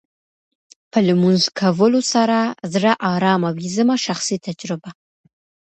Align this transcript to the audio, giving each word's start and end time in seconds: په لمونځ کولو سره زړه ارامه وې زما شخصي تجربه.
په 0.91 0.99
لمونځ 1.07 1.41
کولو 1.59 1.99
سره 2.13 2.37
زړه 2.73 2.91
ارامه 3.13 3.49
وې 3.55 3.67
زما 3.77 3.95
شخصي 4.05 4.37
تجربه. 4.47 4.89